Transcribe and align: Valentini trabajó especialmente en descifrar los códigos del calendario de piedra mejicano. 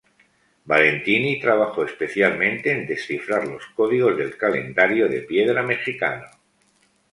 Valentini 0.65 1.39
trabajó 1.39 1.85
especialmente 1.85 2.71
en 2.71 2.87
descifrar 2.87 3.47
los 3.47 3.63
códigos 3.75 4.17
del 4.17 4.35
calendario 4.35 5.07
de 5.07 5.21
piedra 5.21 5.61
mejicano. 5.61 6.25